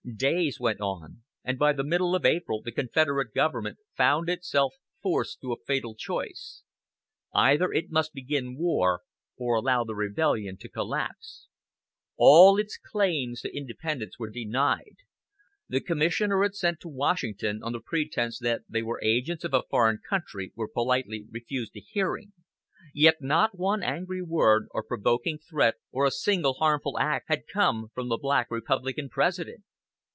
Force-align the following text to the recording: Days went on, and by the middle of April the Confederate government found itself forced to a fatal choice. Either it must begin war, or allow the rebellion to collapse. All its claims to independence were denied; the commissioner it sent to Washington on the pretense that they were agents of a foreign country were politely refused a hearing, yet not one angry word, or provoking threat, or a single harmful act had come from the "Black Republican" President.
Days 0.17 0.59
went 0.59 0.81
on, 0.81 1.21
and 1.43 1.57
by 1.59 1.71
the 1.73 1.83
middle 1.85 2.15
of 2.15 2.25
April 2.25 2.61
the 2.61 2.71
Confederate 2.71 3.33
government 3.35 3.77
found 3.95 4.29
itself 4.29 4.73
forced 5.01 5.39
to 5.41 5.53
a 5.53 5.63
fatal 5.67 5.93
choice. 5.95 6.63
Either 7.33 7.71
it 7.71 7.91
must 7.91 8.11
begin 8.13 8.57
war, 8.57 9.01
or 9.37 9.55
allow 9.55 9.83
the 9.83 9.95
rebellion 9.95 10.57
to 10.57 10.69
collapse. 10.69 11.47
All 12.17 12.57
its 12.59 12.77
claims 12.77 13.41
to 13.41 13.55
independence 13.55 14.17
were 14.19 14.29
denied; 14.31 14.97
the 15.69 15.79
commissioner 15.79 16.43
it 16.43 16.55
sent 16.55 16.79
to 16.81 16.89
Washington 16.89 17.61
on 17.63 17.71
the 17.71 17.79
pretense 17.79 18.37
that 18.39 18.61
they 18.67 18.81
were 18.81 19.01
agents 19.03 19.43
of 19.43 19.53
a 19.53 19.63
foreign 19.69 19.99
country 20.07 20.51
were 20.55 20.67
politely 20.67 21.25
refused 21.31 21.75
a 21.77 21.79
hearing, 21.79 22.33
yet 22.93 23.21
not 23.21 23.57
one 23.57 23.81
angry 23.83 24.21
word, 24.21 24.67
or 24.71 24.83
provoking 24.83 25.37
threat, 25.37 25.75
or 25.91 26.05
a 26.05 26.11
single 26.11 26.55
harmful 26.55 26.97
act 26.99 27.25
had 27.29 27.43
come 27.51 27.89
from 27.93 28.09
the 28.09 28.17
"Black 28.17 28.49
Republican" 28.51 29.07
President. 29.07 29.63